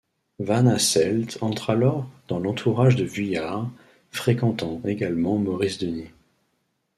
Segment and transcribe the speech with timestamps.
[0.39, 3.69] Van Hasselt entre alors dans l'entourage de Vuillard,
[4.09, 6.09] fréquentant également Maurice Denis.